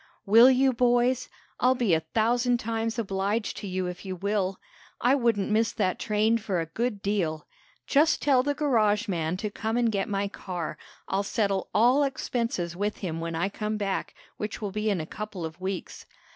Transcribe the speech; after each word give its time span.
"Will 0.25 0.49
you, 0.49 0.73
boys? 0.73 1.29
I'll 1.59 1.75
be 1.75 1.93
a 1.93 1.99
thousand 1.99 2.59
times 2.59 2.97
obliged 2.97 3.55
to 3.57 3.67
you 3.67 3.85
if 3.85 4.03
you 4.03 4.15
will! 4.15 4.59
I 4.99 5.13
wouldn't 5.13 5.51
miss 5.51 5.73
that 5.73 5.99
train 5.99 6.39
for 6.39 6.59
a 6.59 6.65
good 6.65 7.03
deal. 7.03 7.45
Just 7.85 8.19
tell 8.19 8.41
the 8.41 8.55
garage 8.55 9.07
man 9.07 9.37
to 9.37 9.51
come 9.51 9.77
and 9.77 9.91
get 9.91 10.09
my 10.09 10.27
car. 10.27 10.75
I'll 11.07 11.21
settle 11.21 11.69
all 11.71 12.01
expenses 12.01 12.75
with 12.75 12.97
him 13.05 13.19
when 13.19 13.35
I 13.35 13.47
come 13.47 13.77
back, 13.77 14.15
which 14.37 14.59
will 14.59 14.71
be 14.71 14.89
in 14.89 14.99
a 14.99 15.05
couple 15.05 15.45
of 15.45 15.61
weeks. 15.61 16.07